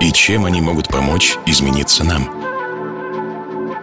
[0.00, 2.30] И чем они могут помочь измениться нам?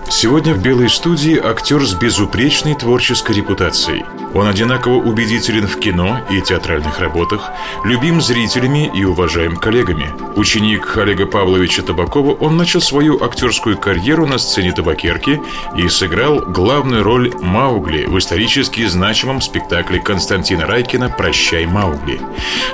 [0.09, 4.05] Сегодня в «Белой студии» актер с безупречной творческой репутацией.
[4.35, 7.51] Он одинаково убедителен в кино и театральных работах,
[7.85, 10.13] любим зрителями и уважаем коллегами.
[10.35, 15.41] Ученик Олега Павловича Табакова, он начал свою актерскую карьеру на сцене табакерки
[15.77, 22.19] и сыграл главную роль Маугли в исторически значимом спектакле Константина Райкина «Прощай, Маугли».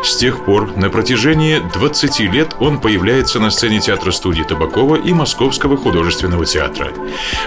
[0.04, 5.78] С тех пор на протяжении 20 лет он появляется на сцене театра-студии Табакова и Московского
[5.78, 6.92] художественного театра.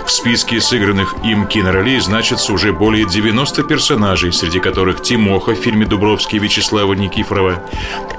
[0.07, 5.87] В списке сыгранных им киноролей значится уже более 90 персонажей, среди которых Тимоха в фильме
[5.87, 7.63] Дубровский Вячеслава Никифорова,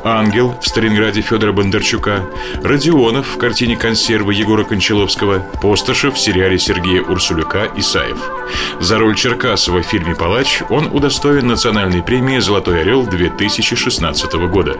[0.04, 2.26] Ангел в Сталинграде Федора Бондарчука,
[2.64, 8.18] Родионов в картине «Консервы» Егора Кончаловского, Постышев в сериале Сергея Урсулюка «Исаев».
[8.80, 14.78] За роль Черкасова в фильме «Палач» он удостоен национальной премии «Золотой орел» 2016 года.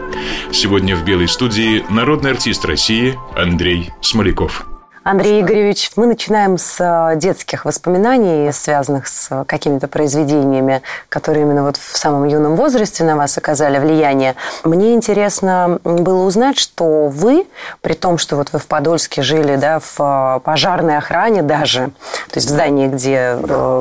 [0.50, 4.66] Сегодня в «Белой студии» народный артист России Андрей Смоляков.
[5.06, 11.62] Андрей Игоревич, мы начинаем с э, детских воспоминаний, связанных с э, какими-то произведениями, которые именно
[11.62, 14.34] вот в самом юном возрасте на вас оказали влияние.
[14.64, 17.46] Мне интересно было узнать, что вы,
[17.82, 21.92] при том, что вот вы в Подольске жили, да, в э, пожарной охране даже,
[22.30, 23.38] то есть в здании, где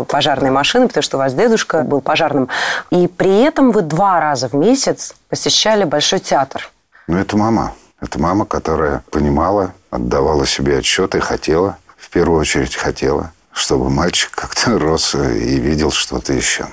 [0.07, 2.49] пожарные машины, потому что у вас дедушка был пожарным,
[2.91, 6.69] и при этом вы два раза в месяц посещали Большой театр.
[7.07, 7.73] Ну, это мама.
[7.99, 14.31] Это мама, которая понимала, отдавала себе отчет и хотела, в первую очередь хотела, чтобы мальчик
[14.31, 16.67] как-то рос и видел что-то еще.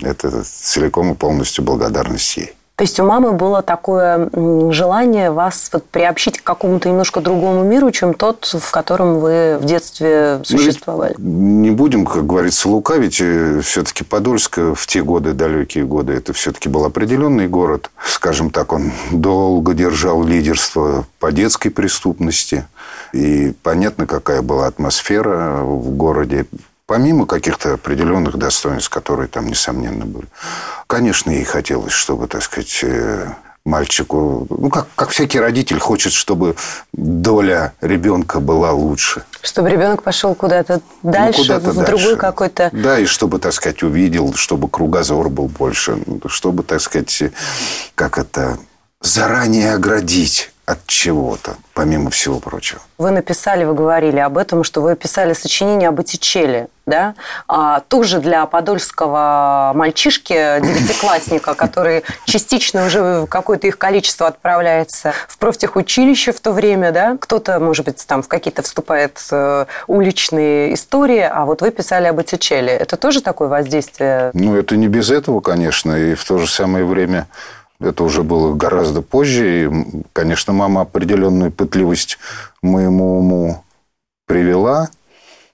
[0.00, 2.54] Это целиком и полностью благодарность ей.
[2.78, 4.30] То есть у мамы было такое
[4.70, 9.64] желание вас вот приобщить к какому-то немножко другому миру, чем тот, в котором вы в
[9.64, 11.16] детстве ну, существовали.
[11.18, 11.24] Ну,
[11.60, 13.20] не будем, как говорится, лукавить.
[13.20, 17.90] Э, все-таки Подольск в те годы, далекие годы, это все-таки был определенный город.
[18.00, 22.64] Скажем так, он долго держал лидерство по детской преступности.
[23.12, 26.46] И понятно, какая была атмосфера в городе
[26.88, 30.26] помимо каких-то определенных достоинств, которые там, несомненно, были.
[30.86, 33.28] Конечно, ей хотелось, чтобы, так сказать, э,
[33.66, 36.56] мальчику, ну, как, как всякий родитель хочет, чтобы
[36.94, 39.22] доля ребенка была лучше.
[39.42, 41.92] Чтобы ребенок пошел куда-то ну, дальше, ну, куда-то в дальше.
[41.92, 42.70] другой какой-то...
[42.72, 47.22] Да, и чтобы, так сказать, увидел, чтобы кругозор был больше, чтобы, так сказать,
[47.94, 48.58] как это,
[49.02, 52.82] заранее оградить от чего-то, помимо всего прочего.
[52.98, 57.14] Вы написали, вы говорили об этом, что вы писали сочинение об Боттичелли, да?
[57.46, 66.32] А, тоже для подольского мальчишки, девятиклассника, который частично уже какое-то их количество отправляется в профтехучилище
[66.32, 67.16] в то время, да?
[67.18, 72.16] Кто-то, может быть, там в какие-то вступает э, уличные истории, а вот вы писали об
[72.16, 72.72] Боттичелли.
[72.72, 74.32] Это тоже такое воздействие?
[74.34, 77.26] Ну, это не без этого, конечно, и в то же самое время
[77.80, 79.64] это уже было гораздо позже.
[79.64, 79.70] И,
[80.12, 82.18] конечно, мама определенную пытливость
[82.62, 83.64] моему уму
[84.26, 84.88] привела.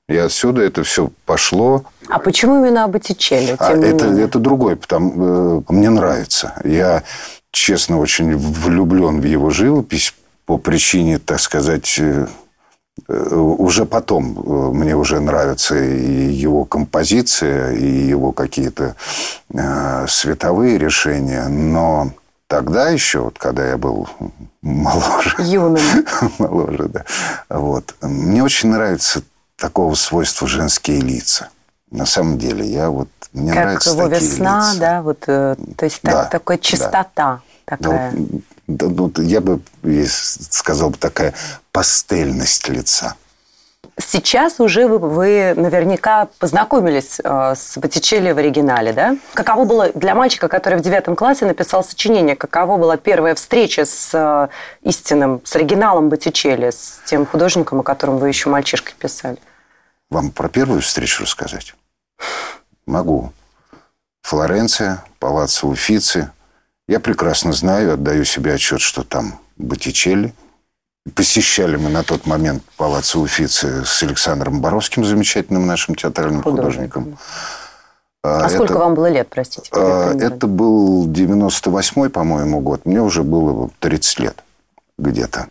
[0.08, 1.84] И отсюда это все пошло.
[2.08, 3.56] А почему именно об Боттичелли?
[3.58, 6.54] А это, это другой, потому э, мне нравится.
[6.62, 7.04] Я,
[7.50, 10.14] честно, очень влюблен в его живопись
[10.44, 12.26] по причине, так сказать, э,
[13.08, 18.94] уже потом мне уже нравится и его композиция, и его какие-то
[19.52, 22.12] э, световые решения, но
[22.46, 24.08] тогда еще, вот когда я был
[24.62, 25.36] моложе.
[25.38, 25.82] Юным.
[26.38, 27.04] моложе, да.
[27.48, 27.94] Вот.
[28.00, 29.22] Мне очень нравится
[29.56, 31.48] такого свойства женские лица.
[31.90, 33.08] На самом деле, я вот...
[33.32, 34.80] Мне как нравятся его такие весна, лица.
[34.80, 35.02] да?
[35.02, 37.40] Вот, э, то есть да, такая чистота да.
[37.64, 38.12] такая.
[38.12, 39.60] Да, ну, я бы
[40.06, 41.34] сказал бы такая
[41.72, 43.16] пастельность лица.
[43.96, 49.16] Сейчас уже вы, вы наверняка познакомились э, с Боттичелли в оригинале, да?
[49.34, 54.10] Каково было для мальчика, который в девятом классе написал сочинение, каково была первая встреча с
[54.12, 54.48] э,
[54.82, 59.38] истинным, с оригиналом Боттичелли, с тем художником, о котором вы еще мальчишкой писали?
[60.10, 61.74] Вам про первую встречу рассказать?
[62.86, 63.32] Могу.
[64.22, 66.30] Флоренция, палаццо Уфици.
[66.88, 70.34] Я прекрасно знаю, отдаю себе отчет, что там Боттичелли–
[71.12, 77.04] Посещали мы на тот момент палац Уфицы с Александром Боровским, замечательным нашим театральным художником.
[77.04, 77.18] художником.
[78.22, 79.68] А, а это, сколько вам было лет, простите?
[79.72, 82.86] А, это был 98-й, по-моему, год.
[82.86, 84.42] Мне уже было 30 лет
[84.96, 85.48] где-то.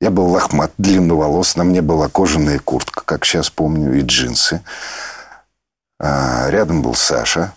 [0.00, 4.62] Я был лохмат, длинноволос, на мне была кожаная куртка, как сейчас помню, и джинсы.
[5.98, 7.54] А, рядом был Саша.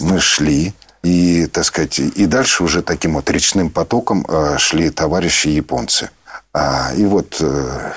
[0.00, 0.72] Мы шли.
[1.08, 6.10] И, так сказать, и дальше уже таким вот речным потоком а, шли товарищи японцы.
[6.52, 7.92] А, и вот э,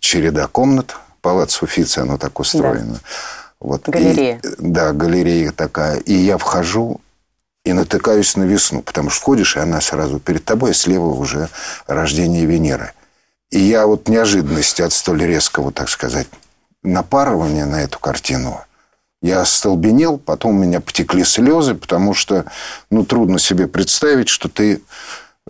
[0.00, 2.94] череда комнат, палац Уфицы, оно так устроено.
[2.94, 3.00] Да.
[3.60, 4.40] Вот, галерея.
[4.42, 5.98] И, да, галерея такая.
[5.98, 7.02] И я вхожу
[7.66, 11.50] и натыкаюсь на весну, потому что входишь, и она сразу перед тобой, а слева уже
[11.86, 12.92] рождение Венеры.
[13.50, 16.28] И я вот неожиданности от столь резкого, так сказать,
[16.82, 18.62] напарывания на эту картину,
[19.24, 22.44] я остолбенел, потом у меня потекли слезы, потому что,
[22.90, 24.82] ну, трудно себе представить, что ты...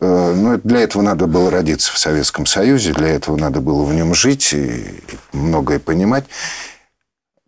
[0.00, 3.92] Э, ну, для этого надо было родиться в Советском Союзе, для этого надо было в
[3.92, 4.86] нем жить и
[5.32, 6.24] многое понимать.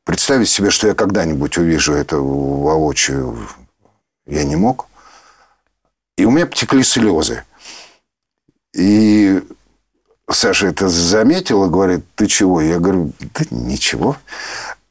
[0.02, 3.38] Представить себе, что я когда-нибудь увижу это воочию,
[4.26, 4.88] я не мог.
[6.18, 7.44] И у меня потекли слезы.
[8.74, 9.44] И
[10.28, 12.60] Саша это заметила, говорит, ты чего?
[12.60, 14.16] Я говорю, да ничего.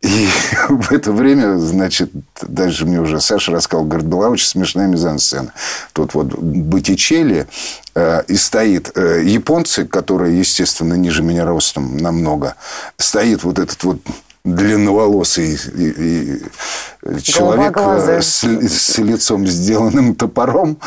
[0.01, 0.27] И
[0.69, 2.11] в это время, значит,
[2.41, 5.53] дальше мне уже Саша рассказал, говорит, была очень смешная мизансцена.
[5.93, 7.47] Тут вот Боттичелли
[7.95, 12.55] э, и стоит э, японцы, которые, естественно, ниже меня ростом намного,
[12.97, 13.99] стоит вот этот вот
[14.43, 20.77] длинноволосый и, и человек э, с, с лицом сделанным топором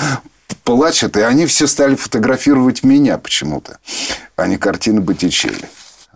[0.62, 3.78] плачет, и они все стали фотографировать меня почему-то,
[4.36, 5.68] а не картины Боттичелли.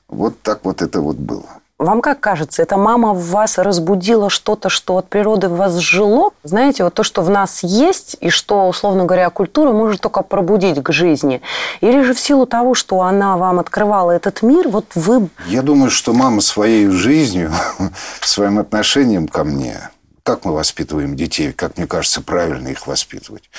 [0.08, 1.61] Вот так вот это вот было.
[1.82, 6.30] Вам как кажется, эта мама в вас разбудила что-то, что от природы в вас жило?
[6.44, 10.80] Знаете, вот то, что в нас есть, и что, условно говоря, культура может только пробудить
[10.80, 11.42] к жизни?
[11.80, 15.28] Или же в силу того, что она вам открывала этот мир, вот вы...
[15.48, 17.50] Я думаю, что мама своей жизнью,
[18.20, 19.90] своим отношением ко мне,
[20.22, 23.50] как мы воспитываем детей, как мне кажется, правильно их воспитывать.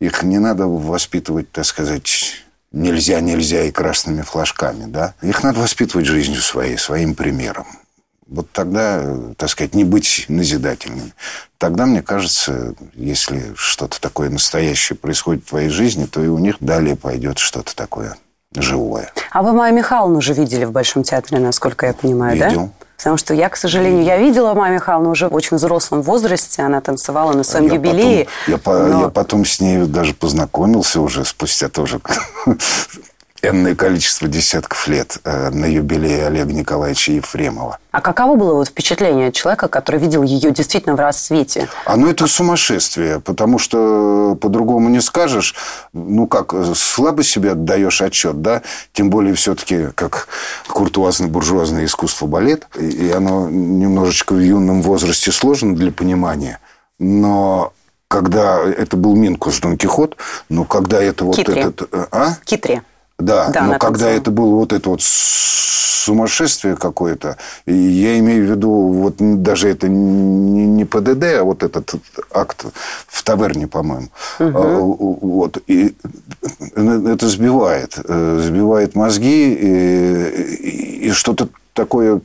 [0.00, 2.34] Их не надо воспитывать, так сказать,
[2.72, 5.14] нельзя, нельзя и красными флажками, да.
[5.22, 7.66] Их надо воспитывать жизнью своей, своим примером.
[8.26, 11.12] Вот тогда, так сказать, не быть назидательными.
[11.58, 16.56] Тогда, мне кажется, если что-то такое настоящее происходит в твоей жизни, то и у них
[16.60, 18.16] далее пойдет что-то такое
[18.54, 19.12] живое.
[19.32, 22.66] А вы Майю Михайловну уже видели в Большом театре, насколько я понимаю, Видел.
[22.66, 22.86] да?
[23.00, 26.60] Потому что я, к сожалению, я видела Майю Михайловну уже в очень взрослом возрасте.
[26.62, 28.26] Она танцевала на своем я юбилее.
[28.62, 29.00] Потом, я, но...
[29.04, 31.98] я потом с ней даже познакомился уже спустя тоже
[33.42, 37.78] энное количество десятков лет э, на юбилее Олега Николаевича Ефремова.
[37.90, 41.68] А каково было вот впечатление человека, который видел ее действительно в рассвете?
[41.84, 45.54] А ну это сумасшествие, потому что по-другому не скажешь.
[45.92, 48.62] Ну как, слабо себе отдаешь отчет, да?
[48.92, 50.28] Тем более все-таки как
[50.68, 52.66] куртуазно-буржуазное искусство балет.
[52.78, 56.60] И оно немножечко в юном возрасте сложно для понимания.
[56.98, 57.72] Но
[58.10, 60.16] когда это был Минкус Дон Кихот,
[60.48, 61.60] но когда это вот Китри.
[61.60, 61.88] этот...
[61.92, 62.34] Э, а?
[62.44, 62.82] Китри.
[63.20, 67.36] Да, да но когда это было вот это вот сумасшествие какое-то,
[67.66, 71.94] я имею в виду, вот даже это не, не ПДД, а вот этот
[72.32, 72.64] акт
[73.06, 74.08] в таверне, по-моему.
[74.38, 75.18] Угу.
[75.20, 75.58] Вот.
[75.66, 75.94] И
[76.76, 77.98] это сбивает.
[78.04, 82.20] Э, сбивает мозги и, и что-то такое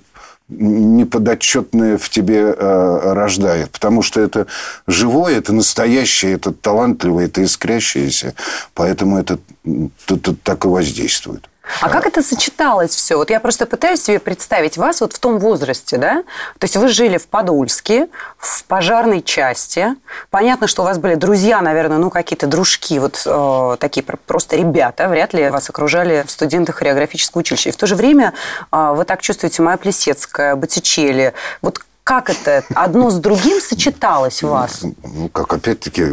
[0.47, 3.71] неподотчетное в тебе э, рождает.
[3.71, 4.47] Потому что это
[4.87, 8.35] живое, это настоящее, это талантливое, это искрящееся.
[8.73, 11.49] Поэтому это, это так и воздействует.
[11.81, 13.15] А как это сочеталось все?
[13.15, 16.23] Вот я просто пытаюсь себе представить вас вот в том возрасте, да?
[16.59, 18.07] То есть вы жили в Подольске,
[18.37, 19.95] в пожарной части.
[20.29, 25.07] Понятно, что у вас были друзья, наверное, ну какие-то дружки, вот э, такие просто ребята.
[25.09, 27.69] Вряд ли вас окружали студенты хореографического училища.
[27.69, 28.33] И в то же время
[28.71, 31.33] э, вы так чувствуете Майя Плесецкая, Боттичелли.
[31.61, 34.83] Вот как это одно с другим сочеталось у вас?
[34.83, 36.05] Ну, как опять-таки,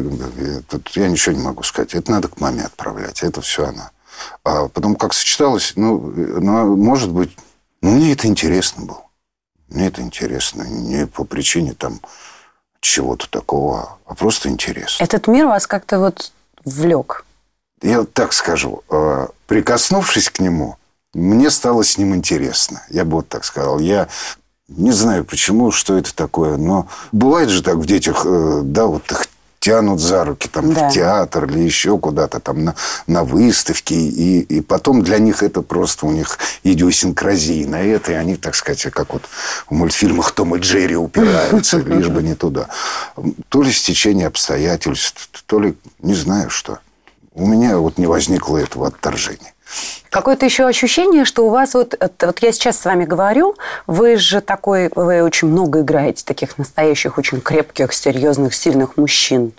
[0.69, 1.95] тут я ничего не могу сказать.
[1.95, 3.23] Это надо к маме отправлять.
[3.23, 3.91] Это все она.
[4.45, 7.37] А потом как сочеталось, ну, ну, может быть,
[7.81, 9.03] ну, мне это интересно было.
[9.69, 10.63] Мне это интересно.
[10.63, 12.01] Не по причине там
[12.81, 15.03] чего-то такого, а просто интересно.
[15.03, 16.33] Этот мир вас как-то вот
[16.65, 17.25] влек?
[17.81, 18.83] Я так скажу.
[18.89, 20.77] А, прикоснувшись к нему,
[21.15, 22.83] мне стало с ним интересно.
[22.89, 23.79] Я бы вот так сказал.
[23.79, 24.09] Я
[24.69, 29.11] не знаю почему, что это такое, но бывает же так в детях, э, да, вот
[29.11, 29.27] их
[29.63, 30.89] тянут за руки там да.
[30.89, 32.75] в театр или еще куда-то там на,
[33.07, 33.95] на выставки.
[33.95, 38.11] И, и потом для них это просто у них идиосинкразия на это.
[38.11, 39.23] И они, так сказать, как вот
[39.69, 42.67] в мультфильмах Том и Джерри упираются, лишь бы не туда.
[43.49, 46.81] То ли стечение обстоятельств, то ли не знаю что.
[47.33, 49.52] У меня вот не возникло этого отторжения.
[50.11, 54.41] Какое-то еще ощущение, что у вас вот, вот я сейчас с вами говорю, вы же
[54.41, 59.53] такой, вы очень много играете таких настоящих, очень крепких, серьезных, сильных мужчин.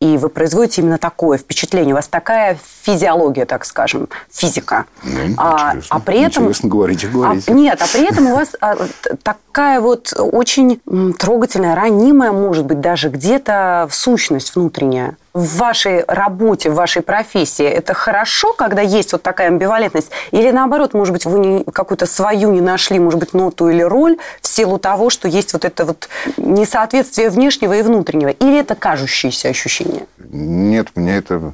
[0.00, 1.92] и вы производите именно такое впечатление.
[1.92, 4.84] У вас такая физиология, так скажем, физика.
[5.02, 5.96] Ну, а, интересно.
[5.96, 6.44] а при этом...
[6.44, 7.50] Интересно, говорите, говорите.
[7.50, 8.76] А, нет, а при этом у вас а,
[9.24, 10.80] такая вот очень
[11.18, 15.16] трогательная, ранимая, может быть, даже где-то в сущность внутренняя.
[15.34, 20.10] В вашей работе, в вашей профессии это хорошо, когда есть вот такая амбивалентность?
[20.30, 24.48] Или наоборот, может быть, вы какую-то свою не нашли, может быть, ноту или роль в
[24.48, 28.30] силу того, что есть вот это вот несоответствие внешнего и внутреннего?
[28.30, 30.06] Или это кажущиеся ощущения?
[30.18, 31.52] Нет, мне это,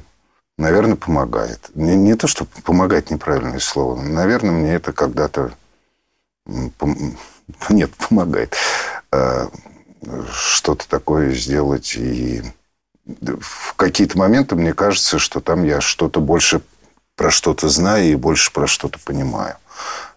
[0.57, 1.59] наверное, помогает.
[1.75, 4.01] Не, не то, что помогать неправильное слово.
[4.01, 5.51] Наверное, мне это когда-то...
[7.69, 8.55] Нет, помогает.
[9.11, 9.49] А,
[10.31, 11.95] Что-то такое сделать.
[11.95, 12.41] И
[13.05, 16.61] в какие-то моменты мне кажется, что там я что-то больше
[17.15, 19.55] про что-то знаю и больше про что-то понимаю.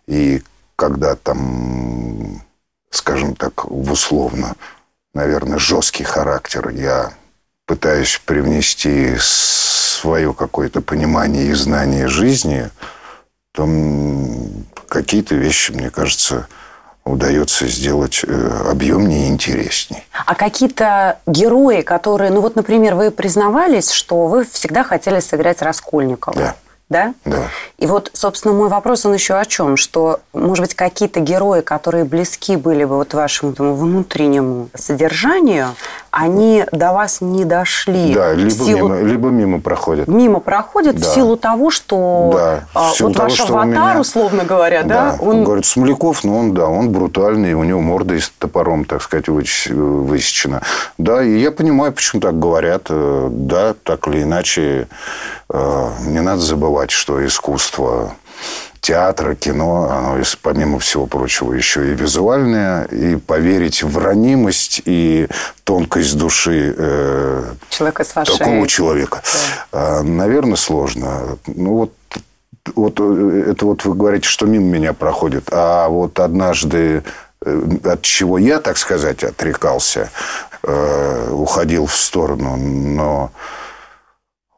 [0.07, 0.42] И
[0.76, 2.42] когда там,
[2.90, 4.57] скажем так, в условно,
[5.14, 7.12] наверное, жесткий характер я
[7.66, 12.71] пытаюсь привнести свое какое-то понимание и знание жизни,
[13.52, 13.68] то
[14.88, 16.49] какие-то вещи, мне кажется,
[17.08, 20.04] удается сделать э, объемнее и интересней.
[20.26, 26.36] А какие-то герои, которые, ну вот, например, вы признавались, что вы всегда хотели сыграть Раскольникова.
[26.36, 26.54] Да.
[26.88, 27.12] Да?
[27.26, 27.48] Да.
[27.76, 29.76] И вот, собственно, мой вопрос, он еще о чем?
[29.76, 35.74] Что, может быть, какие-то герои, которые близки были бы вот вашему этому внутреннему содержанию,
[36.18, 38.12] они до вас не дошли.
[38.14, 40.08] Да, либо, силу- мимо, либо мимо проходят.
[40.08, 41.06] мимо проходят Да.
[41.06, 44.82] в силу того, что Да, а, силу вот того, ваш что аватар, меня- условно говоря,
[44.82, 48.30] да, он он говорит, Смоляков, ну он, да, он брутальный, у него морда и с
[48.30, 50.62] топором, так сказать, выс- высечена.
[50.98, 52.87] Да, и я понимаю, почему так говорят.
[52.90, 54.88] Э, Да, так или иначе,
[55.50, 58.12] э, не надо забывать, что искусство
[58.80, 65.28] театра, кино, оно, помимо всего прочего, еще и визуальное, и поверить в ранимость и
[65.64, 68.38] тонкость души э, человека с вашей...
[68.38, 69.23] такого человека.
[69.73, 71.38] А, Наверное, сложно.
[71.47, 71.92] Ну, вот,
[72.75, 75.49] вот э, это вот вы говорите, что мимо меня проходит.
[75.52, 77.02] А вот однажды,
[77.44, 80.11] э, от чего я, так сказать, отрекался,
[80.62, 83.30] э, уходил в сторону, но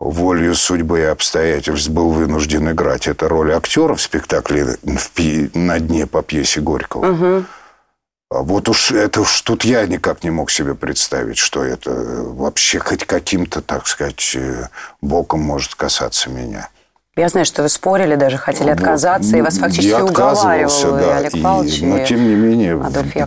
[0.01, 3.07] волею судьбы и обстоятельств был вынужден играть.
[3.07, 7.45] Это роль актера в спектакле в пи- «На дне» по пьесе Горького.
[8.33, 12.79] А Вот уж это уж тут я никак не мог себе представить, что это вообще
[12.79, 14.69] хоть каким-то, так сказать, э,
[15.03, 16.69] боком может касаться меня.
[17.17, 18.79] Я знаю, что вы спорили, даже хотели Вот.
[18.79, 22.29] отказаться, и вас Ну, фактически я уговаривал отказывался, и да, Олег и- но и тем
[22.29, 22.77] не менее,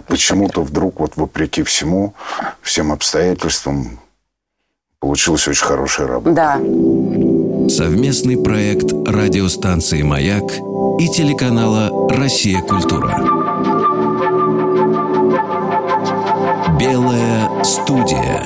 [0.08, 2.13] почему-то вдруг, вот вопреки всему,
[2.62, 4.00] всем обстоятельствам,
[5.04, 6.34] получилась очень хорошая работа.
[6.34, 7.70] Да.
[7.70, 10.50] Совместный проект радиостанции «Маяк»
[10.98, 12.62] и телеканала «Россия.
[12.62, 13.10] Культура».
[16.80, 18.46] Белая студия.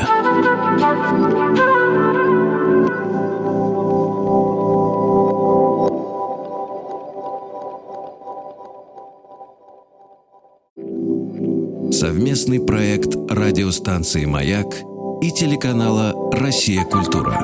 [11.91, 14.86] Совместный проект радиостанции «Маяк»
[15.21, 16.83] и телеканала «Россия.
[16.83, 17.39] Культура».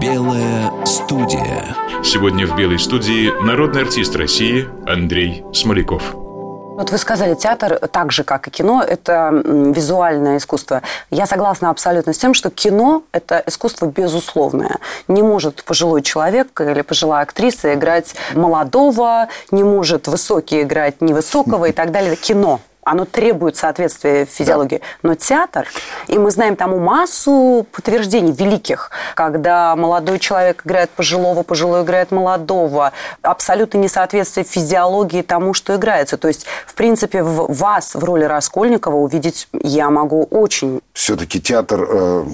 [0.00, 1.64] Белая студия.
[2.02, 6.14] Сегодня в «Белой студии» народный артист России Андрей Смоляков.
[6.76, 10.82] Вот вы сказали, театр, так же, как и кино, это визуальное искусство.
[11.10, 14.76] Я согласна абсолютно с тем, что кино– это искусство безусловное.
[15.08, 21.72] Не может пожилой человек или пожилая актриса играть молодого, не может высокий играть невысокого и
[21.72, 22.14] так далее.
[22.14, 22.60] Кино.
[22.86, 24.80] Оно требует соответствия физиологии.
[25.02, 25.66] Но театр,
[26.06, 32.92] и мы знаем тому массу подтверждений великих, когда молодой человек играет пожилого, пожилой играет молодого.
[33.22, 36.16] Абсолютно несоответствие физиологии тому, что играется.
[36.16, 40.80] То есть, в принципе, в вас в роли Раскольникова увидеть я могу очень.
[40.92, 42.24] Все-таки театр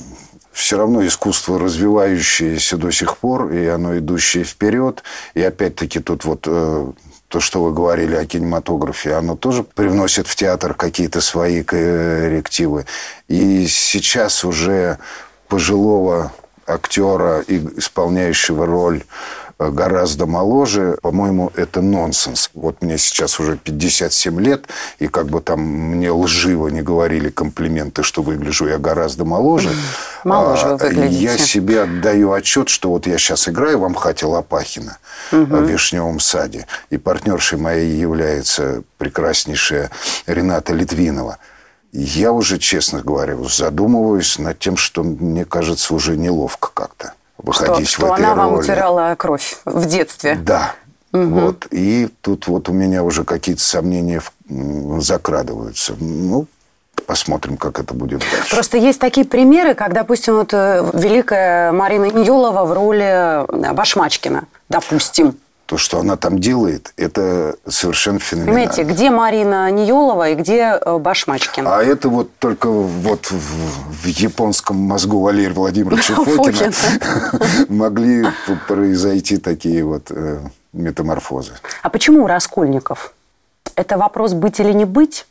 [0.53, 5.03] все равно искусство развивающееся до сих пор, и оно идущее вперед.
[5.33, 6.93] И опять-таки тут вот э,
[7.33, 12.85] то, что вы говорили о кинематографе, оно тоже привносит в театр какие-то свои коррективы.
[13.27, 14.99] И сейчас уже
[15.49, 16.31] пожилого
[16.67, 19.05] актера, исполняющего роль
[19.71, 22.51] гораздо моложе, по-моему, это нонсенс.
[22.55, 24.67] Вот мне сейчас уже 57 лет,
[24.99, 29.71] и как бы там мне лживо не говорили комплименты, что выгляжу я гораздо моложе.
[30.25, 31.23] Моложе вы А, выглядите.
[31.23, 34.99] Я себе отдаю отчет, что вот я сейчас играю в Амхате Лопахина
[35.31, 39.91] в «Вишневом саде», и партнершей моей является прекраснейшая
[40.27, 41.39] Рената Литвинова.
[41.93, 47.13] Я уже, честно говоря, задумываюсь над тем, что мне кажется уже неловко как-то
[47.51, 48.63] Что, выходить в что этой она вам роли.
[48.63, 50.37] утирала кровь в детстве.
[50.37, 50.75] Да.
[51.13, 51.67] Вот.
[51.71, 55.95] И тут вот у меня уже какие-то сомнения закрадываются.
[55.99, 56.47] Ну,
[57.07, 58.55] посмотрим, как это будет дальше.
[58.55, 64.45] Просто есть такие примеры, как, допустим, вот э, великая Марина Ньюлова в роли э, Башмачкина,
[64.69, 65.37] допустим.
[65.73, 68.61] То, что она там делает, это совершенно феноменально.
[68.61, 71.67] Понимаете, где Марина Ниелова и где э, Башмачкин?
[71.67, 76.73] А это вот только вот в, в японском мозгу Валерия Владимировича Фокина
[77.71, 78.27] могли
[78.69, 80.41] произойти такие вот э,
[80.75, 81.53] метаморфозы.
[81.83, 83.15] А почему у Раскольников?
[83.75, 85.25] Это вопрос быть или не быть?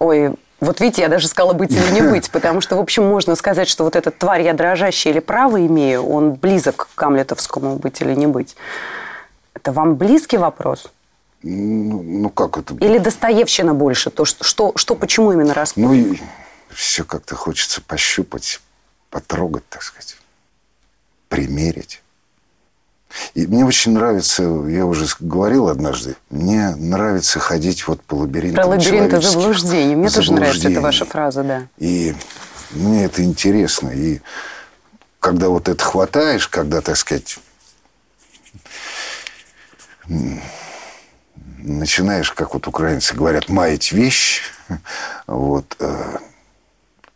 [0.00, 3.36] Ой, вот видите, я даже сказала быть или не быть, потому что, в общем, можно
[3.36, 8.02] сказать, что вот этот тварь я дрожащая или право имею, он близок к Гамлетовскому быть
[8.02, 8.54] или не быть.
[9.58, 10.86] Это вам близкий вопрос?
[11.42, 12.74] Ну, ну как это?
[12.74, 14.10] Или Достоевщина больше?
[14.10, 16.20] То, что, что, что почему именно Раскольников?
[16.20, 16.26] Ну,
[16.70, 18.60] все как-то хочется пощупать,
[19.10, 20.16] потрогать, так сказать,
[21.28, 22.02] примерить.
[23.34, 28.70] И мне очень нравится, я уже говорил однажды, мне нравится ходить вот по лабиринтам Про
[28.70, 29.96] лабиринты заблуждений.
[29.96, 31.66] Мне тоже нравится эта ваша фраза, да.
[31.78, 32.14] И
[32.70, 33.88] мне это интересно.
[33.88, 34.20] И
[35.18, 37.40] когда вот это хватаешь, когда, так сказать,
[41.58, 44.42] начинаешь, как вот украинцы говорят, маять вещь,
[45.26, 46.18] вот, э,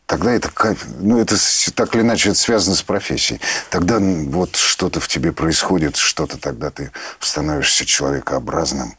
[0.07, 0.51] тогда это
[0.99, 1.37] ну это
[1.75, 3.41] так или иначе это связано с профессией.
[3.71, 8.97] Тогда вот что-то в тебе происходит, что-то тогда ты становишься человекообразным,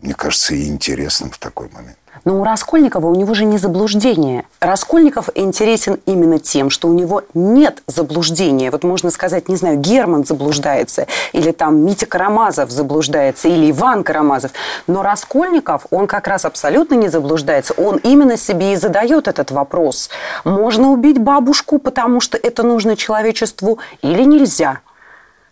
[0.00, 1.98] мне кажется, и интересным в такой момент.
[2.24, 4.44] Но у Раскольникова у него же не заблуждение.
[4.60, 8.70] Раскольников интересен именно тем, что у него нет заблуждения.
[8.70, 14.52] Вот можно сказать, не знаю, Герман заблуждается, или там Митя Карамазов заблуждается, или Иван Карамазов.
[14.86, 17.74] Но Раскольников, он как раз абсолютно не заблуждается.
[17.74, 20.10] Он именно себе и задает этот вопрос.
[20.44, 24.80] Можно убить бабушку, потому что это нужно человечеству, или нельзя?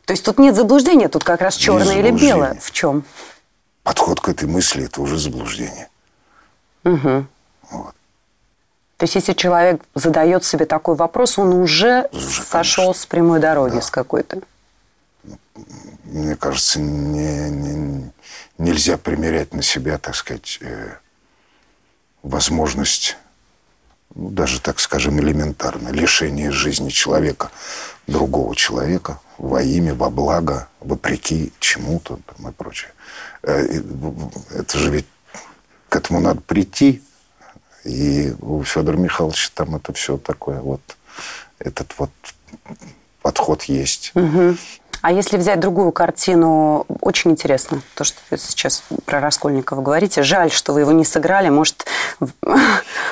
[0.05, 2.59] То есть тут нет заблуждения, тут как раз черное или белое.
[2.61, 3.05] В чем?
[3.83, 5.89] Подход к этой мысли– это уже заблуждение.
[6.85, 7.27] Угу.
[7.71, 7.95] Вот.
[8.97, 13.03] То есть, если человек задает себе такой вопрос, он уже, уже сошел конечно.
[13.03, 13.83] с прямой дороги, да.
[13.83, 14.41] с какой-то.
[16.05, 18.13] Мне кажется, не, не,
[18.59, 20.91] нельзя примерять на себя, так сказать, э,
[22.23, 23.17] возможность,
[24.15, 27.51] ну, даже, так скажем, элементарно, лишения жизни человека,
[28.07, 32.93] другого человека во имя, во благо, вопреки чему-то там, и прочее.
[33.43, 33.83] Э,
[34.55, 35.07] это же ведь
[35.93, 37.03] к этому надо прийти.
[37.85, 40.81] И у Федора Михайловича там это все такое вот,
[41.59, 42.11] этот вот
[43.21, 44.13] подход есть.
[44.15, 44.57] Угу.
[45.03, 50.23] А если взять другую картину, очень интересно, то, что вы сейчас про Раскольникова говорите.
[50.23, 51.49] Жаль, что вы его не сыграли.
[51.49, 51.85] Может,
[52.21, 52.57] ну,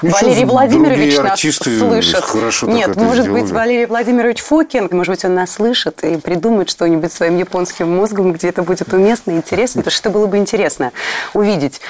[0.01, 2.25] Валерий Владимирович нас слышит.
[2.69, 3.43] Нет, может сделали.
[3.43, 8.33] быть, Валерий Владимирович Фокин, может быть, он нас слышит и придумает что-нибудь своим японским мозгом,
[8.33, 10.93] где это будет уместно и интересно, потому что это было бы интересно
[11.35, 11.81] увидеть.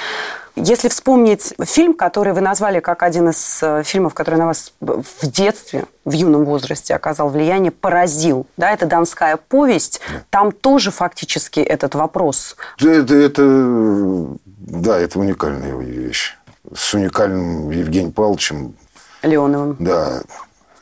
[0.57, 5.27] Если вспомнить фильм, который вы назвали как один из э, фильмов, который на вас в
[5.27, 11.95] детстве, в юном возрасте оказал влияние, поразил, да, это «Донская повесть», там тоже фактически этот
[11.95, 12.57] вопрос.
[12.81, 16.37] Это, это, да, это уникальная вещь.
[16.75, 18.75] С уникальным Евгением Павловичем.
[19.23, 19.77] Леоновым.
[19.79, 20.23] Да,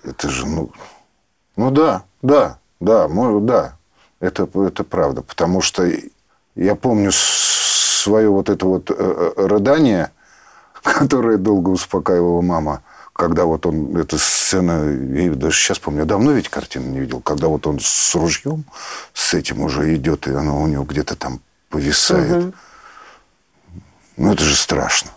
[0.03, 0.71] это же, ну,
[1.57, 3.77] ну да, да, да, может, да,
[4.21, 5.89] это, это правда, потому что
[6.59, 10.11] я помню свое вот это вот э, э, рыдание,
[10.83, 16.33] которое долго успокаивала мама, когда вот он, эта сцена, я даже сейчас помню, я давно
[16.33, 18.65] ведь картину не видел, когда вот он с ружьем,
[19.13, 22.45] с этим уже идет, и оно у него где-то там повисает.
[22.45, 22.53] Угу.
[24.17, 25.11] Ну, это же страшно.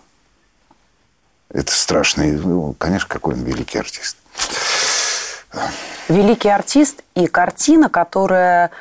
[1.49, 2.21] Это страшно.
[2.21, 4.17] И, ну, конечно, какой он великий артист.
[6.07, 8.71] Великий артист и картина, которая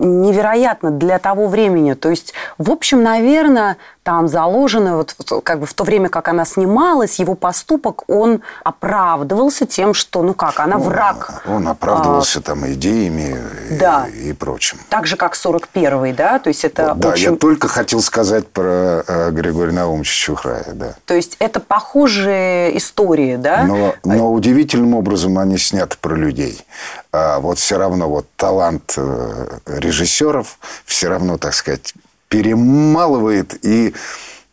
[0.00, 1.94] невероятно для того времени.
[1.94, 3.76] То есть, в общем, наверное,
[4.10, 9.66] там заложено, вот как бы в то время, как она снималась, его поступок, он оправдывался
[9.66, 11.44] тем, что, ну как, она ну, враг.
[11.46, 13.38] Он оправдывался а, там идеями
[13.78, 14.08] да.
[14.12, 14.78] и, и прочим.
[14.88, 16.40] Так же, как 41-й, да?
[16.40, 17.34] То есть это Да, очень...
[17.34, 20.94] я только хотел сказать про э, Григория Наумовича Чухрая, да.
[21.04, 23.62] То есть это похожие истории, да?
[23.62, 26.66] Но, но удивительным образом они сняты про людей.
[27.12, 31.94] А вот все равно вот талант э, режиссеров все равно, так сказать,
[32.30, 33.62] перемалывает.
[33.62, 33.92] И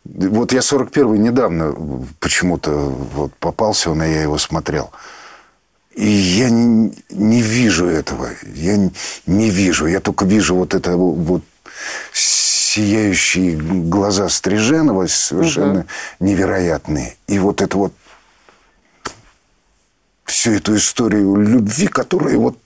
[0.04, 1.74] вот я 41-й недавно
[2.20, 2.70] почему-то
[3.14, 4.90] вот попался он, и я его смотрел.
[5.94, 8.28] И я не, не вижу этого.
[8.54, 8.92] Я не,
[9.26, 9.86] не вижу.
[9.86, 11.42] Я только вижу вот это вот
[12.12, 15.88] сияющие глаза Стриженова, совершенно угу.
[16.20, 17.16] невероятные.
[17.26, 17.92] И вот это вот
[20.24, 22.58] всю эту историю любви, которая вот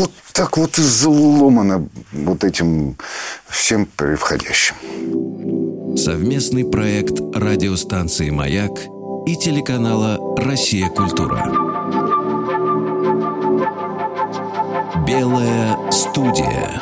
[0.00, 2.96] вот так вот изломано вот этим
[3.48, 4.74] всем превходящим.
[5.94, 8.72] Совместный проект радиостанции «Маяк»
[9.26, 10.88] и телеканала «Россия.
[10.88, 11.44] Культура».
[15.06, 16.80] Белая студия.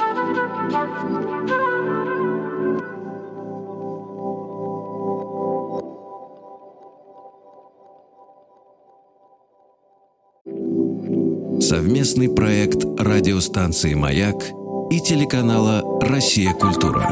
[11.60, 14.36] Совместный проект радиостанции «Маяк»
[14.90, 16.52] и телеканала «Россия.
[16.52, 17.08] Культура».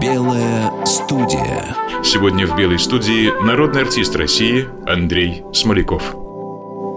[0.00, 1.64] Белая студия.
[2.04, 6.02] Сегодня в «Белой студии» народный артист России Андрей Смоляков.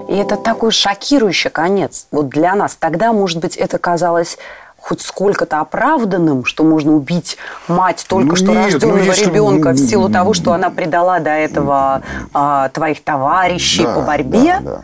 [0.07, 2.07] И это такой шокирующий конец.
[2.11, 4.37] Вот для нас тогда, может быть, это казалось
[4.77, 9.69] хоть сколько-то оправданным, что можно убить мать только Ну, что нет, рожденного ну, если- ребенка
[9.71, 12.01] в силу того, что она предала до этого
[12.33, 14.59] а, твоих товарищей Да, по борьбе.
[14.61, 14.81] да, да.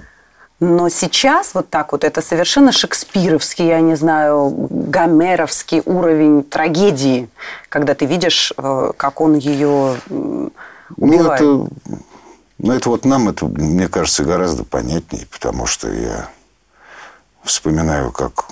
[0.60, 7.30] Но сейчас вот так вот это совершенно шекспировский, я не знаю, гомеровский уровень трагедии,
[7.70, 10.52] когда ты видишь, э, как он ее Ну,
[10.96, 11.42] убивает.
[11.42, 11.68] это,
[12.58, 16.30] ну, это вот нам, это, мне кажется, гораздо понятнее, потому что я
[17.44, 18.46] вспоминаю, как,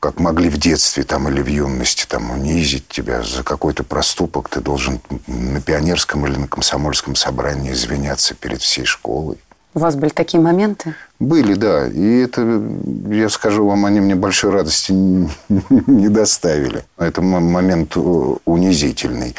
[0.00, 4.48] как могли в детстве там, или в юности там, унизить тебя за какой-то проступок.
[4.48, 9.36] Ты должен на пионерском или на комсомольском собрании извиняться перед всей школой.
[9.74, 10.94] У вас были такие моменты?
[11.20, 11.86] Были, да.
[11.88, 12.62] И это,
[13.10, 14.92] я скажу вам, они мне большой радости
[15.86, 16.84] не доставили.
[16.96, 18.00] Это момент э,
[18.44, 19.34] унизительный.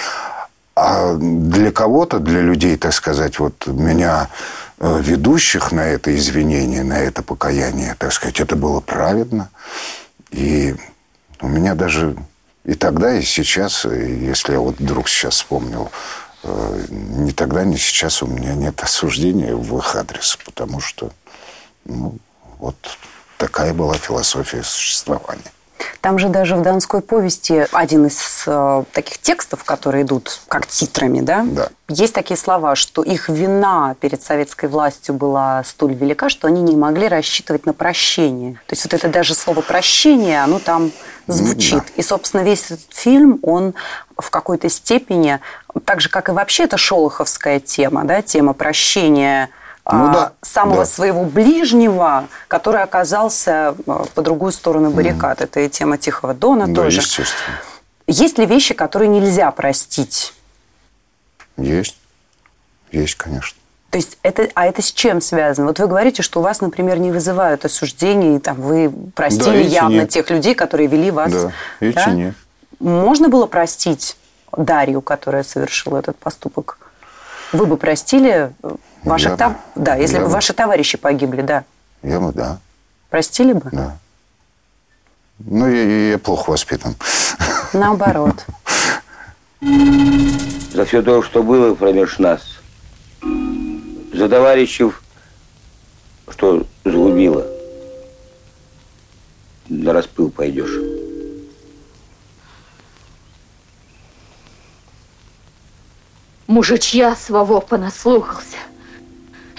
[0.75, 4.29] А для кого-то, для людей, так сказать, вот меня
[4.79, 9.49] э, ведущих на это извинение, на это покаяние, так сказать, это было праведно.
[10.31, 10.75] И
[11.41, 12.15] у меня даже
[12.65, 17.75] и тогда, и сейчас, и если я вот вдруг сейчас вспомнил, э, ни тогда, ни
[17.75, 21.11] сейчас у меня нет осуждения в их адрес, потому что
[21.85, 22.17] ну,
[22.59, 22.75] вот
[23.37, 25.51] такая была философия существования.
[26.01, 31.21] Там же даже в Донской повести один из э, таких текстов, которые идут как титрами,
[31.21, 31.45] да?
[31.45, 31.69] Да.
[31.89, 36.75] Есть такие слова, что их вина перед советской властью была столь велика, что они не
[36.75, 38.53] могли рассчитывать на прощение.
[38.67, 40.91] То есть вот это даже слово «прощение», оно там
[41.27, 41.79] звучит.
[41.79, 41.93] Да.
[41.95, 43.73] И, собственно, весь этот фильм, он
[44.17, 45.39] в какой-то степени,
[45.85, 49.49] так же, как и вообще это шолоховская тема, да, тема прощения
[49.91, 50.85] Ну а, да, самого да.
[50.85, 55.41] своего ближнего, который оказался а, по другую сторону баррикад.
[55.41, 56.99] Это и тема Тихого Дона Да, тоже.
[56.99, 57.57] естественно.
[58.07, 60.33] Есть ли вещи, которые нельзя простить?
[61.57, 61.97] Есть.
[62.91, 63.57] Есть, конечно.
[63.89, 65.67] То есть это, а это с чем связано?
[65.67, 69.93] Вот вы говорите, что у вас, например, не вызывают осуждений, там вы простили Да, явно
[70.01, 70.09] нет.
[70.09, 71.31] тех людей, которые вели вас.
[71.31, 72.35] Да, эти нет.
[72.79, 74.15] Можно было простить
[74.55, 76.77] Дарью, которая совершила этот поступок?
[77.51, 79.83] Вы бы простили э, ваших Я тов- бы.
[79.83, 80.33] да, если Я бы бы.
[80.33, 81.63] ваши товарищи погибли, да,
[82.03, 82.59] Я бы, да,
[83.09, 83.69] простили бы?
[83.71, 83.97] да.
[85.39, 86.95] Ну, я, я плохо воспитан.
[87.73, 88.45] Наоборот.
[89.61, 92.41] за все то, что было промеж нас,
[94.13, 95.01] за товарищев,
[96.29, 97.45] что загубило.
[99.69, 100.71] На распыл пойдешь.
[106.47, 108.57] Мужичья своего понаслухался.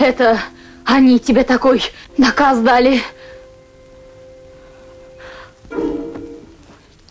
[0.01, 0.41] Это
[0.87, 1.83] они тебе такой
[2.17, 3.03] наказ дали.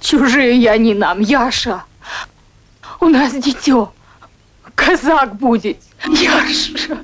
[0.02, 1.84] Чужие они нам, Яша.
[3.00, 3.94] У нас дитё.
[4.74, 5.78] Казак будет.
[6.08, 6.98] Яша.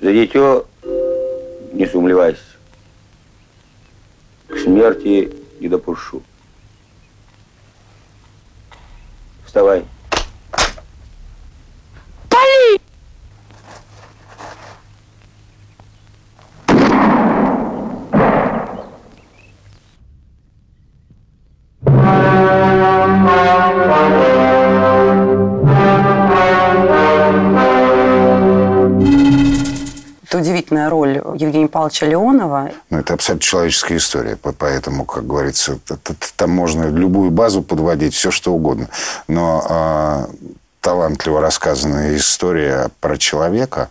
[0.00, 0.66] За дитё
[1.72, 2.42] не сумлевайся.
[4.48, 6.22] К смерти не допущу.
[9.46, 9.84] Вставай.
[31.86, 32.70] Евгения Павловича Леонова.
[32.90, 34.36] Ну, это абсолютно человеческая история.
[34.36, 35.78] по- Поэтому, как говорится,
[36.36, 38.88] там можно любую базу подводить, все что угодно.
[39.28, 40.26] Но а,
[40.80, 43.88] талантливо рассказанная история про человека,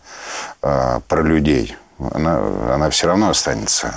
[0.62, 1.76] а, про людей,
[2.14, 2.40] она,
[2.74, 3.94] она все равно останется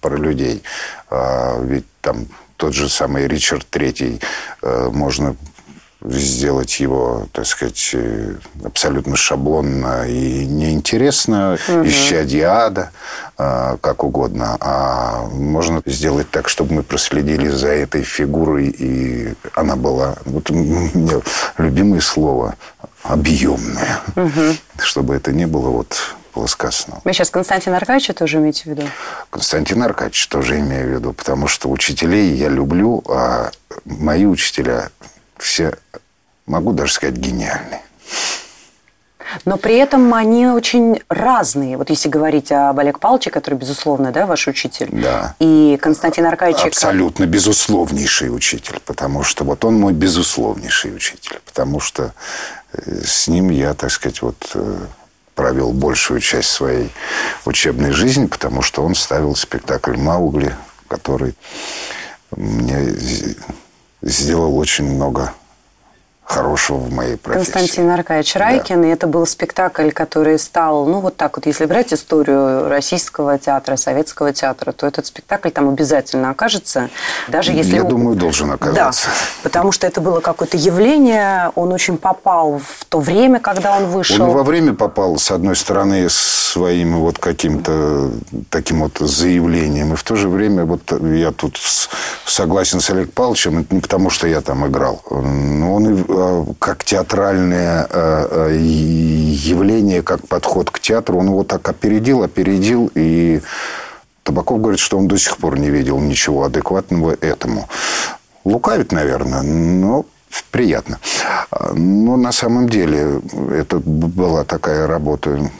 [0.00, 0.62] про людей.
[1.10, 4.20] А, ведь там тот же самый Ричард Третий,
[4.62, 5.34] э, можно
[6.04, 8.34] сделать его, так сказать, э,
[8.64, 12.90] абсолютно шаблонно и неинтересно, ища диада,
[13.38, 14.56] э, как угодно.
[14.60, 21.20] А можно сделать так, чтобы мы проследили за этой фигурой, и она была, вот меня
[21.58, 22.56] любимое слово,
[23.02, 24.00] объемная.
[24.78, 25.96] Чтобы это не было вот
[26.34, 27.00] было сказано.
[27.04, 28.82] Вы сейчас Константина Аркадьевича тоже имеете в виду?
[29.30, 33.50] Константин Аркадьевич тоже имею в виду, потому что учителей я люблю, а
[33.84, 34.90] мои учителя
[35.42, 35.74] все,
[36.46, 37.82] могу даже сказать, гениальные.
[39.44, 41.76] Но при этом они очень разные.
[41.76, 44.88] Вот если говорить об Олег Павловиче, который, безусловно, да, ваш учитель.
[44.92, 45.34] Да.
[45.38, 46.66] И Константин Аркадьевич...
[46.66, 48.78] Абсолютно безусловнейший учитель.
[48.84, 51.40] Потому что вот он мой безусловнейший учитель.
[51.46, 52.12] Потому что
[52.72, 54.76] э, с ним я, так сказать, вот э,
[55.34, 56.90] провел большую часть своей
[57.46, 60.54] учебной жизни, потому что он ставил спектакль «Маугли»,
[60.88, 61.34] который
[62.36, 62.94] мне
[64.02, 65.32] сделал очень много
[66.24, 67.52] хорошего в моей профессии.
[67.52, 68.88] Константин Аркадьевич Райкин, да.
[68.88, 73.76] и это был спектакль, который стал, ну вот так вот, если брать историю российского театра,
[73.76, 76.90] советского театра, то этот спектакль там обязательно окажется,
[77.28, 77.76] даже если...
[77.76, 79.08] Я думаю, должен оказаться.
[79.08, 83.86] Да, потому что это было какое-то явление, он очень попал в то время, когда он
[83.86, 84.22] вышел.
[84.22, 88.10] Он во время попал, с одной стороны, своим вот каким-то
[88.50, 91.58] таким вот заявлением, и в то же время вот я тут
[92.26, 96.11] согласен с Олег Павловичем, это не потому, что я там играл, но он и
[96.58, 103.40] как театральное э, э, явление, как подход к театру, он его так опередил, опередил, и
[104.22, 107.68] Табаков говорит, что он до сих пор не видел ничего адекватного этому.
[108.44, 110.04] Лукавит, наверное, но
[110.50, 110.98] приятно.
[111.74, 113.20] Но на самом деле
[113.52, 115.50] это была такая работа,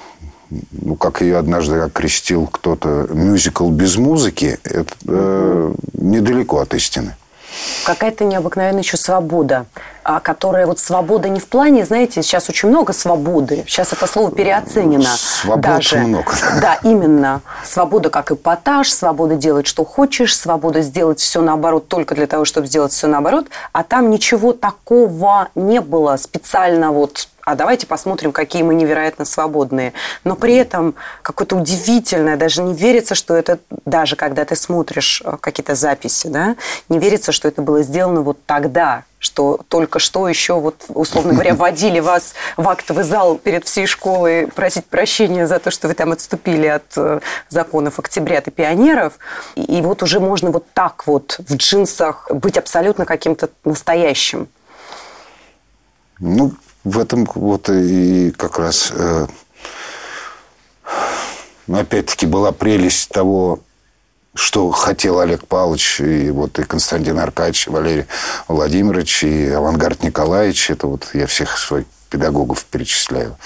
[0.70, 7.16] ну, как ее однажды окрестил кто-то, мюзикл без музыки, это э, недалеко от истины
[7.84, 9.66] какая-то необыкновенная еще свобода,
[10.04, 14.30] а, которая вот свобода не в плане, знаете, сейчас очень много свободы, сейчас это слово
[14.30, 15.08] переоценено.
[15.16, 15.98] Свобод даже.
[15.98, 16.32] много.
[16.60, 17.40] Да, именно.
[17.64, 22.66] Свобода как эпатаж, свобода делать, что хочешь, свобода сделать все наоборот только для того, чтобы
[22.66, 28.62] сделать все наоборот, а там ничего такого не было специально вот а давайте посмотрим, какие
[28.62, 29.92] мы невероятно свободные.
[30.24, 35.36] Но при этом какое-то удивительное, даже не верится, что это, даже когда ты смотришь э,
[35.40, 36.56] какие-то записи, да,
[36.88, 41.54] не верится, что это было сделано вот тогда, что только что еще, вот, условно говоря,
[41.56, 46.12] вводили вас в актовый зал перед всей школой просить прощения за то, что вы там
[46.12, 49.14] отступили от э, законов октябрят и пионеров.
[49.56, 54.48] И вот уже можно вот так вот в джинсах быть абсолютно каким-то настоящим.
[56.20, 56.52] Ну,
[56.84, 59.26] в этом вот и как раз, э,
[61.68, 63.60] опять-таки, была прелесть того,
[64.34, 68.06] что хотел Олег Павлович, и вот и Константин Аркадьевич, и Валерий
[68.48, 70.70] Владимирович, и Авангард Николаевич.
[70.70, 73.36] Это вот я всех своих педагогов перечисляю.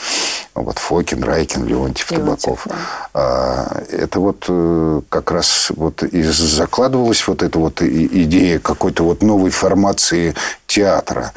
[0.54, 2.66] Вот Фокин, Райкин, Леонтьев, Леонтьев Табаков.
[2.66, 2.74] Да.
[3.14, 9.22] А, это вот э, как раз вот и закладывалась вот эта вот идея какой-то вот
[9.22, 10.34] новой формации
[10.66, 11.32] театра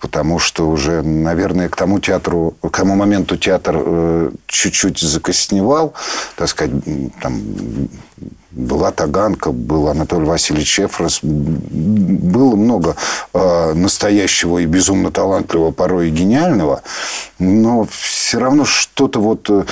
[0.00, 5.92] потому что уже, наверное, к тому театру, к тому моменту театр э, чуть-чуть закосневал,
[6.36, 6.72] так сказать,
[7.20, 7.40] там
[8.50, 12.96] была Таганка, был Анатолий Васильевич Эфрос, было много
[13.32, 16.82] э, настоящего и безумно талантливого, порой и гениального,
[17.38, 19.64] но все равно что-то вот э,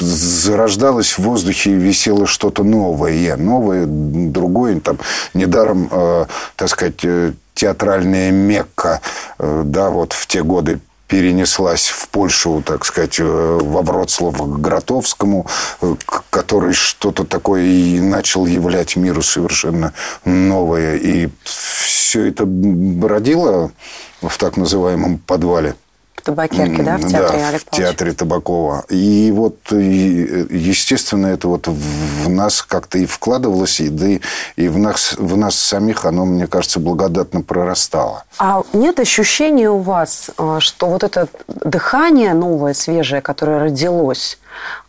[0.00, 4.98] зарождалось в воздухе и висело что-то новое, новое, другое, там,
[5.34, 7.04] недаром, э, так сказать,
[7.54, 9.00] театральная Мекка,
[9.38, 15.46] да, вот в те годы перенеслась в Польшу, так сказать, э, во Вроцлав к Гротовскому,
[16.30, 19.94] который что-то такое и начал являть миру совершенно
[20.24, 20.96] новое.
[20.96, 23.72] И все это бродило
[24.20, 25.74] в так называемом подвале
[26.22, 28.84] табакерки, да, в театре да, в театре Табакова.
[28.88, 34.06] И вот, естественно, это вот в нас как-то и вкладывалось, и, да
[34.56, 38.24] и, в, нас, в нас самих оно, мне кажется, благодатно прорастало.
[38.38, 44.38] А нет ощущения у вас, э, что вот это дыхание новое, свежее, которое родилось,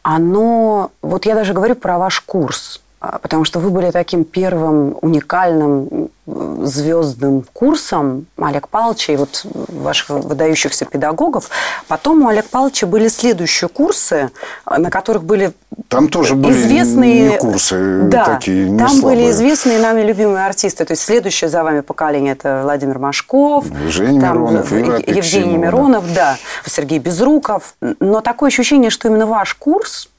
[0.02, 0.92] оно...
[1.02, 6.10] Вот я даже говорю про ваш курс– потому что вы были таким первым уникальным
[6.64, 11.50] звездным курсом Олег Павловича и вот ваших выдающихся педагогов.
[11.88, 14.30] Потом у Олега Павловича были следующие курсы,
[14.66, 15.54] на которых были
[15.88, 19.18] там тоже были известные курсы да, такие не там слабые.
[19.18, 20.86] были известные нами любимые артисты.
[20.86, 26.38] То есть следующее за вами поколение это Владимир Машков, Женя там, Миронов, Евгений Миронов, да,
[26.66, 27.76] Сергей Безруков.
[28.00, 30.10] Но такое ощущение, что именно ваш курс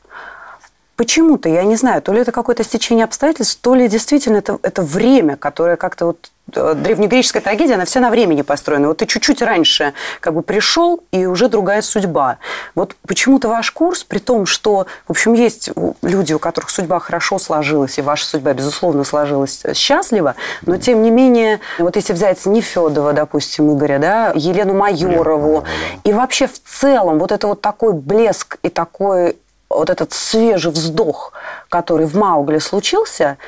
[1.01, 4.83] почему-то, я не знаю, то ли это какое-то стечение обстоятельств, то ли действительно это, это
[4.83, 8.89] время, которое как-то вот э, древнегреческая трагедия, она вся на времени построена.
[8.89, 12.37] Вот ты чуть-чуть раньше как бы пришел, и уже другая судьба.
[12.75, 15.71] Вот почему-то ваш курс, при том, что, в общем, есть
[16.03, 20.35] люди, у которых судьба хорошо сложилась, и ваша судьба, безусловно, сложилась счастливо,
[20.67, 25.65] но, тем не менее, вот если взять Нефедова, допустим, Игоря, да, Елену Майорову,
[26.05, 29.39] и вообще в целом вот это вот такой блеск и такой
[29.71, 31.33] вот этот свежий вздох,
[31.69, 33.39] который в Маугле случился,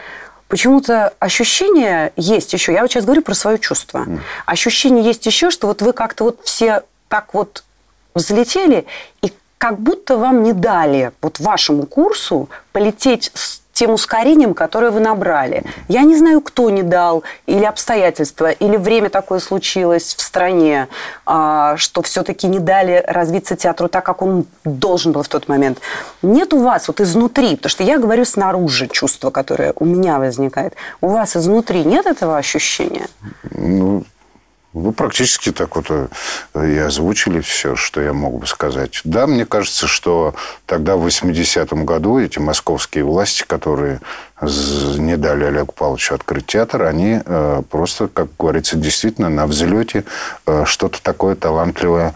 [0.48, 2.72] почему-то ощущение есть еще.
[2.72, 4.04] Я вот сейчас говорю про свое чувство.
[4.06, 4.20] Mm.
[4.46, 7.64] Ощущение есть еще, что вот вы как-то вот все так вот
[8.14, 8.86] взлетели,
[9.22, 15.00] и как будто вам не дали вот вашему курсу полететь с тем ускорением, которое вы
[15.00, 15.64] набрали.
[15.88, 20.88] Я не знаю, кто не дал, или обстоятельства, или время такое случилось в стране,
[21.26, 25.78] а, что все-таки не дали развиться театру так, как он должен был в тот момент.
[26.22, 30.74] Нет у вас вот изнутри, потому что я говорю снаружи чувство, которое у меня возникает.
[31.00, 33.06] У вас изнутри нет этого ощущения?
[33.50, 34.04] Ну,
[34.72, 36.08] вы практически так вот э,
[36.54, 39.00] и озвучили все, что я мог бы сказать.
[39.04, 40.34] Да, мне кажется, что
[40.66, 44.00] тогда, в 80-м году, эти московские власти, которые
[44.40, 50.04] не дали Олегу Павловичу открыть театр, они э, просто, как говорится, действительно на взлете
[50.46, 52.14] э, что-то такое талантливое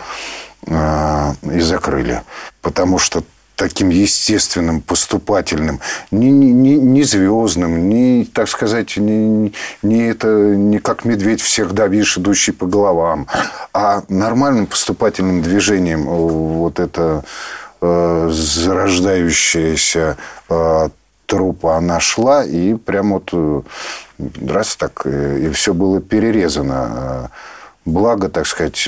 [0.68, 2.22] и закрыли.
[2.60, 3.22] Потому что
[3.56, 11.06] таким естественным, поступательным, не, не, не, звездным, не, так сказать, не, не, это, не как
[11.06, 13.26] медведь всех давишь, идущий по головам,
[13.72, 17.24] а нормальным поступательным движением вот это
[17.80, 20.18] э, зарождающаяся
[20.50, 20.88] э,
[21.24, 23.62] трупа, она шла, и прям вот э,
[24.46, 27.30] раз так, э, и все было перерезано.
[27.86, 28.86] Благо, так сказать,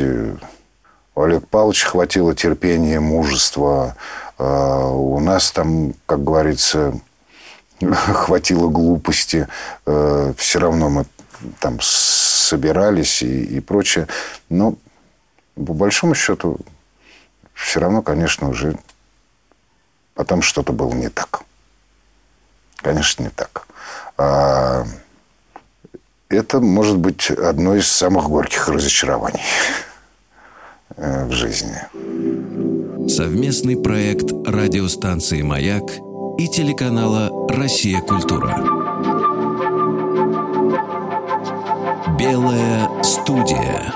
[1.14, 3.96] у Олега хватило терпения, мужества,
[4.38, 6.94] у нас там, как говорится,
[7.80, 9.48] хватило глупости.
[9.86, 11.06] А, Все равно мы
[11.60, 14.08] там собирались и, и прочее.
[14.48, 14.74] Но
[15.54, 16.58] по большому счету
[17.54, 18.76] все равно, конечно, уже
[20.14, 21.42] потом что-то было не так.
[22.76, 23.66] Конечно, не так.
[24.16, 24.84] А
[26.28, 29.42] это может быть одно из самых горьких разочарований
[30.96, 32.67] э, в жизни.
[33.08, 35.82] Совместный проект радиостанции «Маяк»
[36.38, 38.00] и телеканала «Россия.
[38.02, 38.54] Культура».
[42.18, 43.94] Белая студия.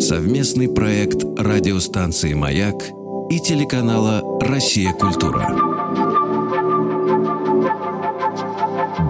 [0.00, 2.82] Совместный проект радиостанции «Маяк»
[3.30, 4.92] и телеканала «Россия.
[4.94, 5.71] Культура».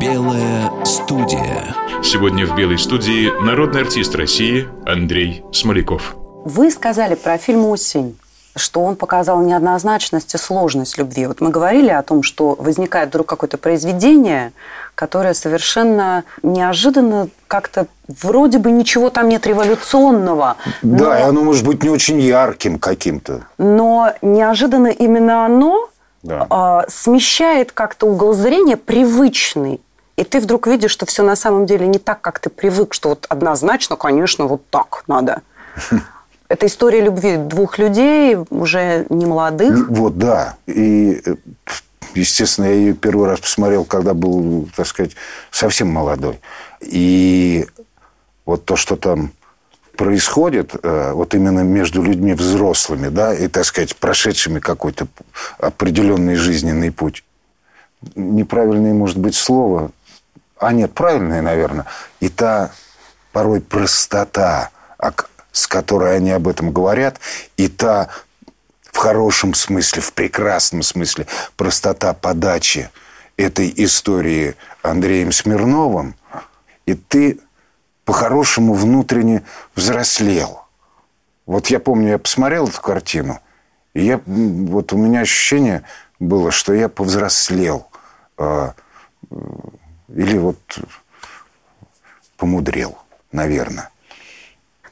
[0.02, 1.76] Белая студия.
[2.02, 6.16] Сегодня в Белой студии народный артист России Андрей Смоляков.
[6.44, 8.18] Вы сказали про фильм «Осень»
[8.54, 11.26] что он показал неоднозначность и сложность любви.
[11.26, 14.52] Вот мы говорили о том, что возникает вдруг какое-то произведение,
[14.94, 20.56] которое совершенно неожиданно как-то вроде бы ничего там нет революционного.
[20.82, 21.18] Да, но...
[21.18, 23.46] и оно может быть не очень ярким каким-то.
[23.56, 25.88] Но неожиданно именно оно
[26.22, 26.46] да.
[26.50, 29.80] а, смещает как-то угол зрения привычный
[30.22, 33.08] и ты вдруг видишь, что все на самом деле не так, как ты привык, что
[33.08, 35.42] вот однозначно, конечно, вот так надо.
[36.48, 39.88] Это история любви двух людей, уже не молодых.
[39.88, 40.54] Вот, да.
[40.66, 41.20] И,
[42.14, 45.16] естественно, я ее первый раз посмотрел, когда был, так сказать,
[45.50, 46.40] совсем молодой.
[46.80, 47.66] И
[48.46, 49.32] вот то, что там
[49.96, 55.08] происходит, э, вот именно между людьми взрослыми, да, и, так сказать, прошедшими какой-то
[55.58, 57.24] определенный жизненный путь.
[58.14, 59.90] Неправильное, может быть, слово,
[60.62, 61.86] а нет, правильная, наверное,
[62.20, 62.70] и та
[63.32, 64.70] порой простота,
[65.50, 67.18] с которой они об этом говорят,
[67.56, 68.08] и та
[68.84, 72.90] в хорошем смысле, в прекрасном смысле простота подачи
[73.36, 76.14] этой истории Андреем Смирновым,
[76.86, 77.40] и ты
[78.04, 79.42] по-хорошему внутренне
[79.74, 80.64] взрослел.
[81.46, 83.40] Вот я помню, я посмотрел эту картину,
[83.94, 85.82] и я, вот у меня ощущение
[86.20, 87.88] было, что я повзрослел.
[88.38, 88.74] А,
[90.14, 90.78] или вот
[92.36, 92.98] помудрел,
[93.30, 93.91] наверное.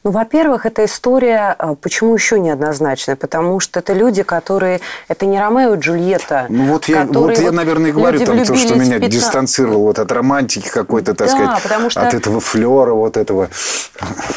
[0.03, 3.17] Ну, во-первых, эта история, а, почему еще неоднозначная?
[3.17, 4.81] Потому что это люди, которые...
[5.09, 6.47] Это не Ромео и Джульетта.
[6.49, 9.11] Ну, вот я, вот я наверное, и говорю там то, что меня 15...
[9.11, 12.01] дистанцировало вот от романтики какой-то, так да, сказать, потому что...
[12.01, 13.51] от этого флера вот этого.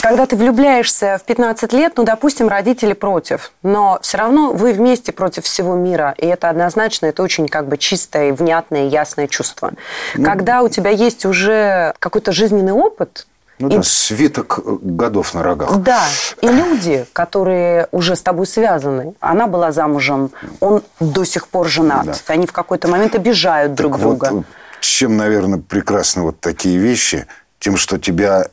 [0.01, 5.13] Когда ты влюбляешься в 15 лет, ну, допустим, родители против, но все равно вы вместе
[5.13, 9.71] против всего мира, и это однозначно, это очень как бы чистое, внятное, ясное чувство.
[10.15, 10.25] Ну...
[10.25, 13.27] Когда у тебя есть уже какой-то жизненный опыт,
[13.63, 13.77] ну и...
[13.77, 15.77] да, свиток годов на рогах.
[15.77, 16.03] Да,
[16.41, 19.13] и люди, которые уже с тобой связаны.
[19.19, 22.05] Она была замужем, он до сих пор женат.
[22.05, 22.13] Да.
[22.27, 24.27] Они в какой-то момент обижают друг так друга.
[24.31, 24.45] Вот,
[24.81, 27.25] чем, наверное, прекрасны вот такие вещи,
[27.59, 28.47] тем, что тебя,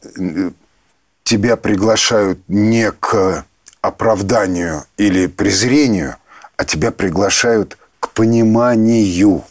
[1.25, 3.45] тебя приглашают не к
[3.81, 6.17] оправданию или презрению,
[6.57, 9.43] а тебя приглашают к пониманию.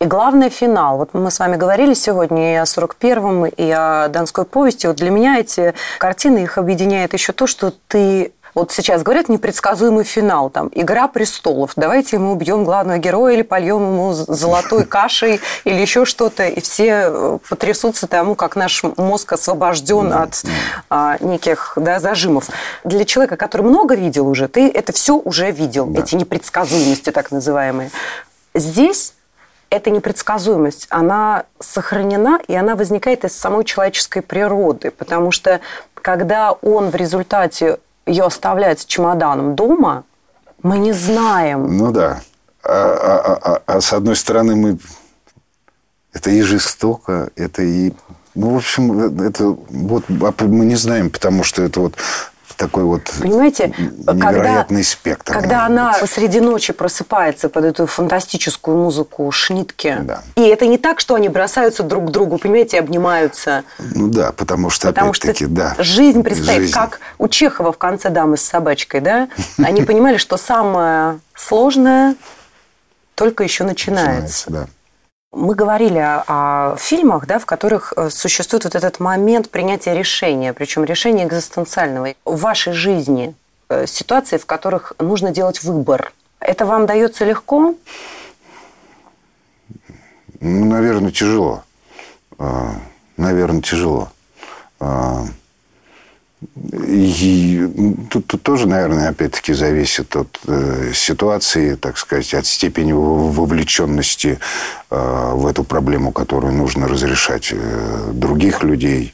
[0.00, 0.98] И главный финал.
[0.98, 4.86] Вот мы с вами говорили сегодня и о 41-м, и о Донской повести.
[4.86, 10.04] Вот для меня эти картины, их объединяет еще то, что ты вот сейчас говорят непредсказуемый
[10.04, 15.80] финал, там, «Игра престолов», давайте мы убьем главного героя или польем ему золотой кашей или
[15.80, 20.42] еще что-то, и все э, потрясутся тому, как наш мозг освобожден от
[20.90, 22.50] а, неких да, зажимов.
[22.84, 26.00] Для человека, который много видел уже, ты это все уже видел, да.
[26.00, 27.90] эти непредсказуемости так называемые.
[28.54, 29.14] Здесь
[29.72, 35.60] эта непредсказуемость, она сохранена, и она возникает из самой человеческой природы, потому что
[35.94, 40.04] когда он в результате ее оставляет с чемоданом дома,
[40.62, 41.74] мы не знаем.
[41.76, 42.20] Ну да.
[42.62, 44.78] А, а, а, а с одной стороны, мы
[46.12, 47.94] это и жестоко, это и
[48.34, 50.04] ну, в общем, это вот
[50.40, 51.94] мы не знаем, потому что это вот
[52.56, 55.32] такой вот Понимаете, невероятный когда, спектр.
[55.32, 56.00] Когда она быть.
[56.00, 60.22] посреди ночи просыпается под эту фантастическую музыку Шнитке, да.
[60.36, 63.64] и это не так, что они бросаются друг к другу, понимаете, обнимаются.
[63.78, 65.74] Ну да, потому что потому опять-таки, да.
[65.78, 66.72] Жизнь предстоит, жизнь.
[66.72, 69.28] как у Чехова в конце «Дамы с собачкой», да?
[69.58, 72.16] Они понимали, что самое сложное
[73.14, 74.50] только еще начинается.
[74.50, 74.66] начинается да.
[75.32, 80.52] Мы говорили о, о фильмах, да, в которых э, существует вот этот момент принятия решения,
[80.52, 82.14] причем решения экзистенциального.
[82.26, 83.34] В вашей жизни
[83.70, 87.74] э, ситуации, в которых нужно делать выбор, это вам дается легко?
[90.40, 91.64] Ну, наверное, тяжело.
[92.38, 92.72] А,
[93.16, 94.10] наверное, тяжело.
[96.88, 97.68] И
[98.10, 104.38] тут, тут тоже, наверное, опять-таки зависит от э, ситуации, так сказать, от степени вовлеченности
[104.90, 109.12] э, в эту проблему, которую нужно разрешать э, других людей.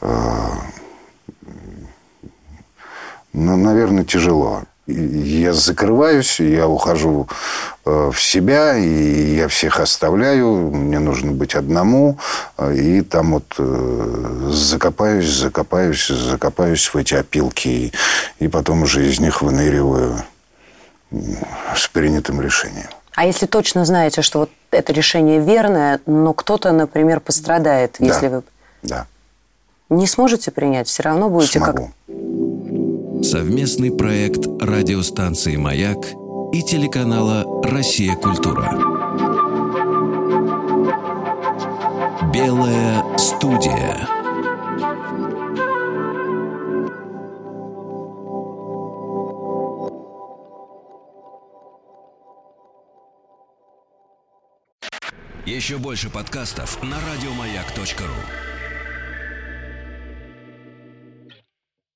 [0.00, 0.46] Э,
[3.32, 7.28] ну, наверное, тяжело я закрываюсь, я ухожу
[7.84, 12.18] э, в себя, и я всех оставляю, мне нужно быть одному,
[12.58, 17.92] э, и там вот э, закопаюсь, закопаюсь, закопаюсь в эти опилки,
[18.38, 20.24] и потом уже из них выныриваю
[21.76, 22.88] с принятым решением.
[23.14, 28.06] А если точно знаете, что вот это решение верное, но кто-то, например, пострадает, да.
[28.06, 28.42] если вы...
[28.82, 29.06] Да.
[29.88, 31.86] Не сможете принять, все равно будете Смогу.
[32.06, 32.16] как
[33.22, 35.98] Совместный проект радиостанции «Маяк»
[36.52, 38.14] и телеканала «Россия.
[38.16, 38.72] Культура».
[42.32, 44.08] Белая студия.
[55.46, 58.49] Еще больше подкастов на радиомаяк.ру.